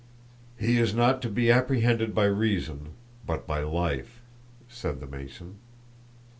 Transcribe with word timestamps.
"He 0.57 0.79
is 0.79 0.95
not 0.95 1.21
to 1.21 1.29
be 1.29 1.51
apprehended 1.51 2.15
by 2.15 2.23
reason, 2.25 2.93
but 3.27 3.45
by 3.45 3.61
life," 3.61 4.23
said 4.67 4.99
the 4.99 5.05
Mason. 5.05 5.59